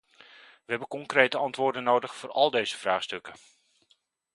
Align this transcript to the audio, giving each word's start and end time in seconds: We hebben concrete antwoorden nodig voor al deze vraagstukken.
We 0.65 0.65
hebben 0.65 0.87
concrete 0.87 1.37
antwoorden 1.37 1.83
nodig 1.83 2.15
voor 2.15 2.31
al 2.31 2.49
deze 2.49 2.77
vraagstukken. 2.77 3.33